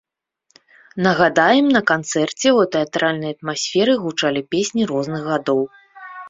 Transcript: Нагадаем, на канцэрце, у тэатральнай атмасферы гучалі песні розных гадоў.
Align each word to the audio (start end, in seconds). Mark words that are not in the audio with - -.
Нагадаем, 1.07 1.67
на 1.75 1.81
канцэрце, 1.91 2.47
у 2.61 2.63
тэатральнай 2.77 3.31
атмасферы 3.37 3.93
гучалі 4.07 4.41
песні 4.57 4.83
розных 4.95 5.21
гадоў. 5.35 5.61